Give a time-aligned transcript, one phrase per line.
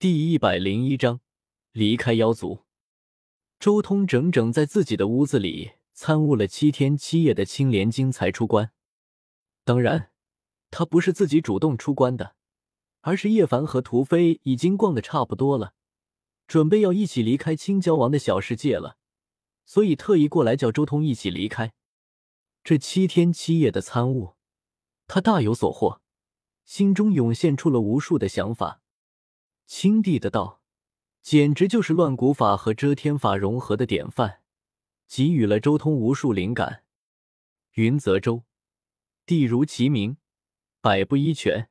[0.00, 1.20] 第一百零一章
[1.72, 2.64] 离开妖族。
[3.58, 8.70] 周通整整在自己的屋子里参悟了七天七夜的青莲经才出关。
[9.64, 10.12] 当然，
[10.70, 12.36] 他不是自己主动出关的，
[13.00, 15.74] 而是叶凡和屠飞已经逛的差不多了，
[16.46, 18.98] 准备要一起离开青蛟王的小世界了，
[19.66, 21.72] 所以特意过来叫周通一起离开。
[22.62, 24.36] 这七天七夜的参悟，
[25.08, 26.00] 他大有所获，
[26.64, 28.80] 心中涌现出了无数的想法。
[29.68, 30.62] 青帝的道，
[31.20, 34.40] 简直就是乱古法和遮天法融合的典范，
[35.06, 36.84] 给予了周通无数灵感。
[37.74, 38.44] 云泽州，
[39.26, 40.16] 地如其名，
[40.80, 41.68] 百步一泉，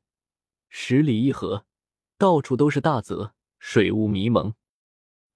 [0.70, 1.66] 十里一河，
[2.20, 4.54] 到处都是大泽，水雾迷蒙。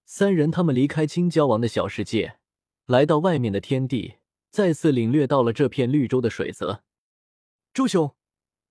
[0.05, 2.37] 三人他们离开青蛟王的小世界，
[2.85, 4.17] 来到外面的天地，
[4.51, 6.83] 再次领略到了这片绿洲的水泽。
[7.73, 8.15] 周兄，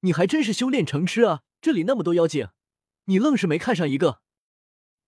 [0.02, 1.43] 你还真是修炼成痴啊！
[1.60, 2.51] 这里那么多妖精。
[3.10, 4.23] 你愣是没看上一个？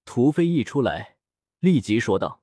[0.05, 1.19] 屠飞一出来，
[1.61, 2.43] 立即说道：“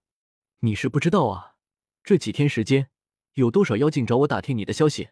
[0.60, 1.58] 你是不知道啊，
[2.02, 2.90] 这几天时间，
[3.34, 5.10] 有多少妖精找我打听你的消息？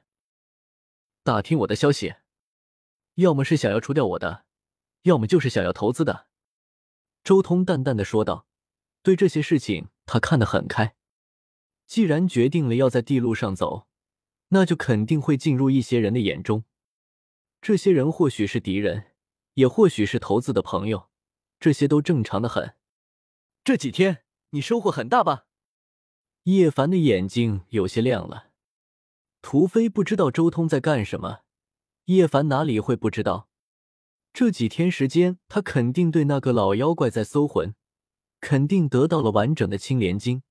[1.22, 2.16] 打听我的消息，
[3.16, 4.46] 要么是想要除掉我的，
[5.02, 6.28] 要么就是想要投资的。”
[7.26, 8.48] 周通淡淡的说道
[9.04, 10.96] ：“对这些事情，他看得很开。
[11.86, 13.90] 既然决定了要在地路上走，
[14.48, 16.64] 那就肯定会进入一些人的眼中。
[17.62, 19.07] 这些人或许是敌人。”
[19.58, 21.10] 也或许是投资的朋友，
[21.60, 22.76] 这些都正常的很。
[23.64, 25.48] 这几天你收获很大吧？
[26.44, 28.52] 叶凡的眼睛有些亮了。
[29.42, 31.40] 屠飞不知道周通在干什么，
[32.06, 33.50] 叶凡哪里会不知道？
[34.32, 37.74] 这几天时间，他肯定对那个老妖怪在搜魂，
[38.40, 40.44] 肯定得到了完整的青莲经。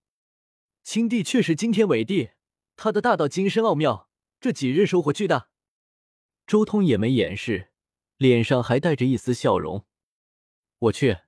[0.83, 2.31] 青帝却是惊天伟地，
[2.75, 5.49] 他的大道精深奥妙，这几日收获巨大。
[6.45, 7.71] 周通也没掩饰。
[8.17, 9.87] 脸上还带着一丝笑容。
[10.79, 11.19] 我去，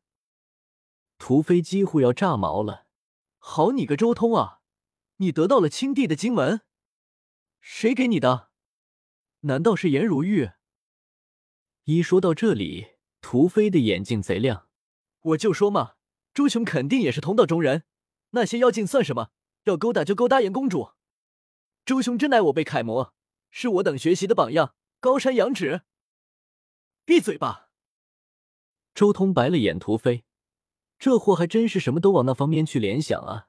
[1.19, 2.87] 屠飞几乎要炸毛了。
[3.39, 4.61] 好你个周通啊，
[5.17, 6.63] 你得到了青帝的经文？
[7.61, 8.51] 谁给你的？
[9.41, 10.51] 难道是颜如玉？
[11.85, 14.69] 一说到这里，屠飞的眼睛贼亮。
[15.21, 15.95] 我就说嘛，
[16.33, 17.85] 周兄肯定也是同道中人。
[18.31, 19.31] 那些妖精算什么？
[19.65, 20.93] 要勾搭就勾搭颜公主。
[21.85, 23.15] 周兄真乃我辈楷模，
[23.51, 25.83] 是我等学习的榜样，高山仰止。
[27.09, 27.71] 闭嘴吧！
[28.95, 30.27] 周通白了眼，屠飞，
[30.99, 33.49] 这货还真是什么都往那方面去联想啊！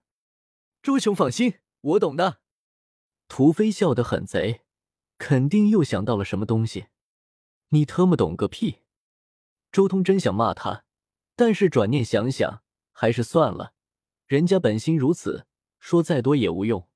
[0.82, 2.40] 周兄放心，我懂的。
[3.28, 4.62] 屠飞笑得很贼，
[5.18, 6.88] 肯定又想到了什么东西。
[7.72, 8.78] 你特么懂个屁！
[9.74, 10.86] 周通真想骂他，
[11.36, 13.74] 但是转念想想，还是算了。
[14.26, 15.46] 人家本心如此，
[15.80, 16.88] 说再多也无用。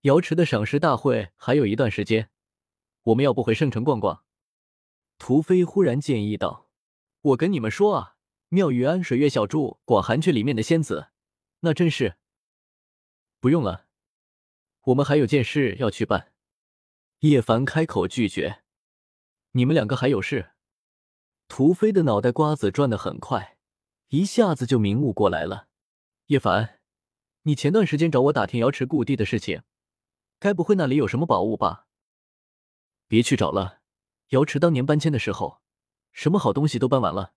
[0.00, 2.30] 瑶池的赏识大会还有一段时间，
[3.02, 4.23] 我们要不回圣城逛逛？
[5.18, 6.68] 屠飞忽然建议道
[7.22, 8.16] ：“我跟你们说啊，
[8.48, 11.08] 妙玉安、水月小筑、广寒阙里面的仙子，
[11.60, 12.16] 那真是……
[13.40, 13.86] 不用了，
[14.82, 16.32] 我们还有件事要去办。”
[17.20, 18.62] 叶凡开口拒绝
[19.52, 20.50] ：“你们两个还有事？”
[21.48, 23.58] 屠飞的脑袋瓜子转得很快，
[24.08, 25.68] 一下子就明悟过来了。
[26.26, 26.80] 叶凡，
[27.42, 29.62] 你前段时间找我打听瑶池故地的事情，
[30.38, 31.86] 该不会那里有什么宝物吧？
[33.06, 33.82] 别去找了。
[34.28, 35.60] 瑶池当年搬迁的时候，
[36.12, 37.34] 什么好东西都搬完了，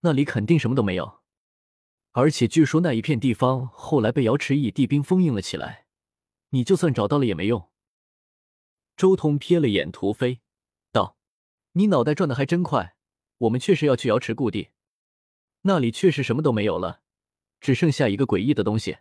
[0.00, 1.20] 那里肯定什么都没有。
[2.12, 5.86] 而且据说那一片地方后来被瑶池以地冰封印了起来，
[6.50, 7.70] 你就算找到了也没用。
[8.96, 10.40] 周通瞥了眼屠飞，
[10.90, 11.16] 道
[11.72, 12.96] ：“你脑袋转的还真快，
[13.38, 14.70] 我们确实要去瑶池故地，
[15.62, 17.02] 那里确实什么都没有了，
[17.60, 18.98] 只剩下一个诡异的东西。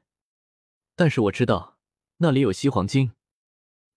[0.95, 1.77] 但是我知道
[2.17, 3.13] 那里有西黄金，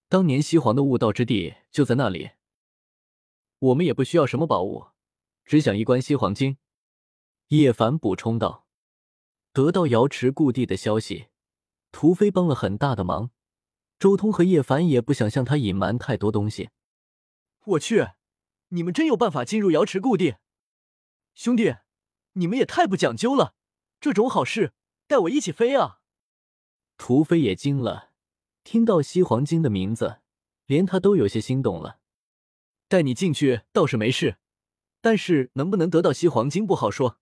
[0.09, 2.30] 当年西黄的悟道之地就在那里。”
[3.62, 4.89] 我们也不需要什么宝物，
[5.45, 6.59] 只想一关西黄金。”
[7.49, 8.67] 叶凡补充道。
[9.53, 11.28] 得到瑶池故地的消息，
[11.93, 13.31] 屠飞帮了很大的忙。
[14.01, 16.71] 周通和叶凡也不想向他隐瞒太多东西。
[17.65, 18.09] 我去，
[18.69, 20.37] 你们真有办法进入瑶池故地？
[21.34, 21.77] 兄弟，
[22.33, 23.55] 你们也太不讲究了！
[24.01, 24.72] 这种好事，
[25.07, 26.01] 带我一起飞啊！
[26.97, 28.10] 屠飞也惊了，
[28.65, 30.21] 听到西黄金的名字，
[30.66, 32.01] 连他都有些心动了。
[32.92, 34.36] 带你进去倒是没事，
[35.00, 37.18] 但是能不能得到西黄金不好说。”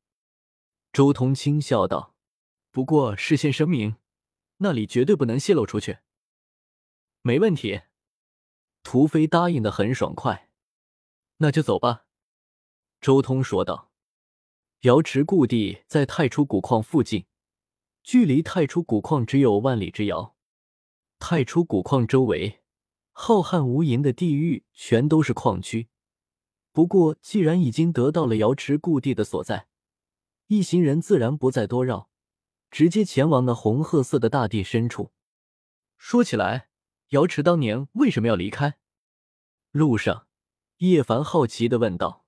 [0.93, 2.17] 周通轻笑道
[2.73, 3.95] ，“不过事先声明，
[4.57, 5.99] 那里绝对不能泄露出去。”
[7.23, 7.83] 没问题，
[8.83, 10.51] 屠飞答应的很爽快。
[11.37, 12.07] 那就走吧。”
[13.01, 13.93] 周通说道。
[14.81, 17.27] 瑶池故地在太初古矿附近，
[18.03, 20.35] 距离太初古矿只有万里之遥。
[21.21, 22.60] 太初古矿周围。
[23.13, 25.89] 浩瀚无垠的地域全都是矿区，
[26.73, 29.69] 不过既然已经得到了瑶池故地的所在，
[30.47, 32.11] 一行人自然不再多绕，
[32.71, 35.13] 直接前往那红褐色的大地深处。
[35.97, 36.69] 说起来，
[37.09, 38.79] 瑶池当年为什么要离开？
[39.71, 40.27] 路上，
[40.79, 42.25] 叶凡好奇的问道：“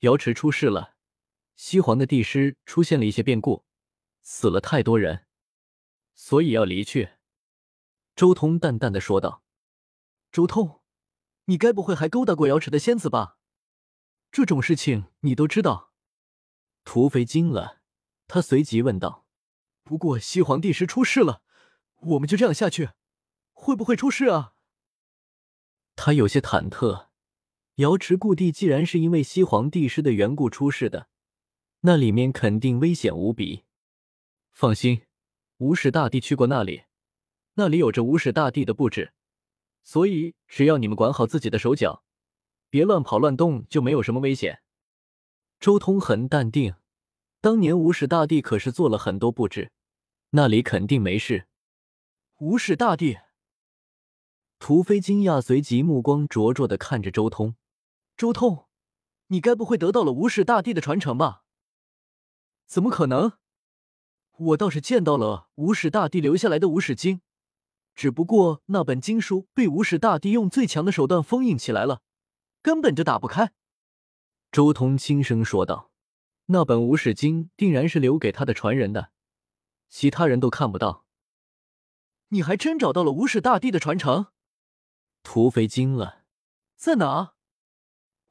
[0.00, 0.94] 瑶池出事了，
[1.56, 3.64] 西皇的帝师出现了一些变故，
[4.22, 5.26] 死了太多人，
[6.14, 7.10] 所以要离去。”
[8.16, 9.42] 周通淡淡的说道
[10.34, 10.80] ：“周通，
[11.44, 13.38] 你该不会还勾搭过瑶池的仙子吧？
[14.32, 15.92] 这种事情你都知道？”
[16.82, 17.80] 土匪惊了，
[18.26, 19.28] 他随即问道
[19.84, 21.44] ：“不过西皇帝师出事了，
[22.00, 22.90] 我们就这样下去，
[23.52, 24.54] 会不会出事啊？”
[25.94, 27.10] 他有些忐忑。
[27.76, 31.08] 瑶池故地既然是因为西皇帝师的缘故出事的，
[31.82, 33.62] 那里面肯定危险无比。
[34.50, 35.02] 放心，
[35.58, 36.86] 无始大帝去过那里，
[37.54, 39.12] 那里有着无始大帝的布置，
[39.84, 42.02] 所以只要你们管好自己的手脚，
[42.70, 44.62] 别乱跑乱动，就没有什么危险。
[45.60, 46.74] 周通很淡定，
[47.40, 49.70] 当年无始大帝可是做了很多布置，
[50.30, 51.46] 那里肯定没事。
[52.38, 53.18] 无始大帝，
[54.58, 57.54] 屠飞惊讶，随即目光灼灼的看着周通。
[58.16, 58.66] 周通，
[59.26, 61.44] 你该不会得到了无始大帝的传承吧？
[62.66, 63.34] 怎么可能？
[64.36, 67.20] 我倒是见到了无始大帝留下来的无始经，
[67.94, 72.02] 只不过那本经书被无始大帝用最强的手段封印起来了，
[72.60, 73.52] 根本就打不开。
[74.50, 75.90] 周通轻声说道
[76.46, 79.10] ：“那本无始经定然是留给他的传人的，
[79.88, 81.06] 其他人都看不到。
[82.28, 84.26] 你还真找到了无始大帝的传承？”
[85.22, 86.24] 土匪惊了
[86.76, 87.34] ：“在哪？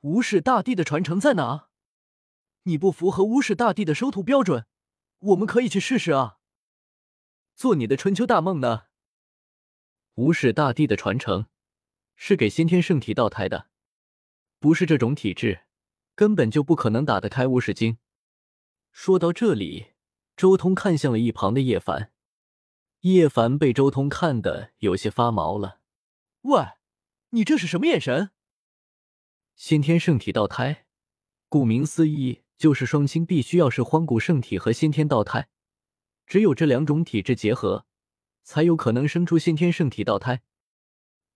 [0.02, 1.70] 无始大帝的传承在哪？
[2.64, 4.66] 你不符合无始大帝的收徒标准，
[5.20, 6.38] 我们可以去试试啊。
[7.56, 8.84] 做你的春秋大梦呢？
[10.16, 11.48] 无始大帝的传承
[12.16, 13.68] 是给先天圣体道胎的，
[14.60, 15.62] 不是这种体质。”
[16.16, 17.98] 根本就不可能打得开无始经。
[18.92, 19.94] 说到这里，
[20.38, 22.12] 周通看向了一旁的叶凡。
[23.00, 25.82] 叶凡被周通看的有些发毛了。
[26.42, 26.64] 喂，
[27.32, 28.30] 你这是什么眼神？
[29.56, 30.86] 先天圣体道胎，
[31.50, 35.50] 顾名思义，就是双亲必须要是荒古圣体和先天道胎，
[36.28, 37.88] 只有这两种体质结合，
[38.44, 40.44] 才有可能生出先天圣体道胎。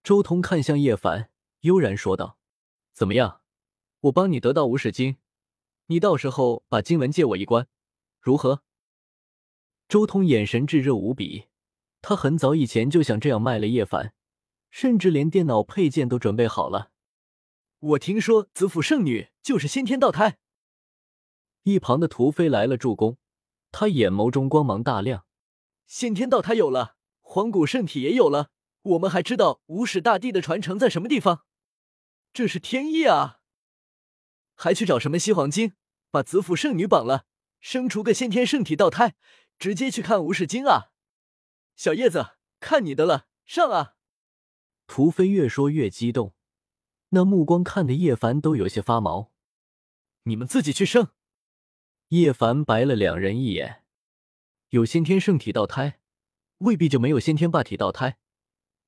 [0.04, 1.30] 周通看向叶凡，
[1.62, 2.38] 悠然说道
[2.94, 3.42] ：“怎么样？”
[4.01, 5.18] 我帮你得到无始经，
[5.88, 7.68] 你到时候把经文借我一关，
[8.21, 8.62] 如何？
[9.89, 11.48] 周通眼神炙热无比，
[12.01, 14.13] 他很早以前就想这样卖了叶凡，
[14.69, 16.92] 甚至连电脑配件都准备好了。
[17.80, 20.38] 我听说子府圣女就是先天道胎。
[21.63, 23.18] 一旁的屠飞来了助攻，
[23.71, 25.25] 他眼眸中光芒大亮。
[25.88, 26.96] 先天道胎有了，
[27.29, 28.51] 黄古圣体也有了，
[28.83, 31.44] 我们还知道无始大帝的传承在什么地方？
[32.31, 33.41] 这是天意啊！
[34.56, 35.74] 还去找什么西黄经，
[36.09, 37.25] 把紫府圣女绑了，
[37.59, 39.15] 生出个先天圣体道胎，
[39.59, 40.94] 直接去看无始经啊！
[41.75, 43.95] 小叶子，看你的了，上啊！
[44.88, 46.33] 屠飞越说越激动，
[47.09, 49.33] 那目光看得叶凡都有些发毛。
[50.24, 51.09] 你们自己去生。
[52.07, 53.83] 叶凡白了两人一眼，
[54.69, 56.00] 有先天圣体道胎，
[56.59, 58.18] 未必就没有先天霸体道胎。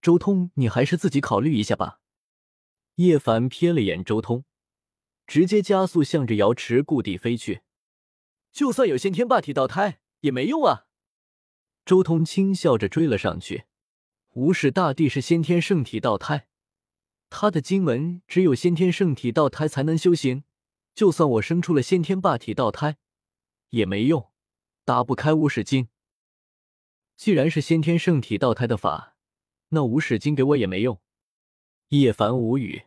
[0.01, 1.99] 周通，你还是自己考虑一下吧。
[2.95, 4.45] 叶凡瞥了眼周通。
[5.27, 7.61] 直接加速向着瑶池故地飞去，
[8.51, 10.87] 就算有先天霸体道胎也没用啊！
[11.85, 13.65] 周通轻笑着追了上去。
[14.33, 16.47] 无始大帝是先天圣体道胎，
[17.29, 20.43] 他的经文只有先天圣体道胎才能修行，
[20.95, 22.97] 就算我生出了先天霸体道胎
[23.69, 24.31] 也没用，
[24.83, 25.89] 打不开无始经。
[27.19, 29.17] 既然是先天圣体道胎的法，
[29.71, 31.01] 那无始金给我也没用。
[31.89, 32.83] 叶凡无语。